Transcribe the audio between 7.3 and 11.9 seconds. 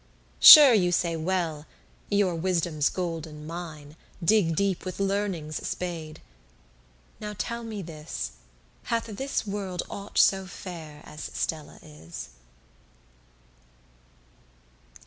tell me this, Hath this world aught so fair as Stella